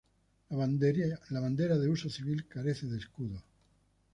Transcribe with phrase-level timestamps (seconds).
[0.49, 0.57] La
[1.41, 3.39] bandera de uso civil carece de escudo.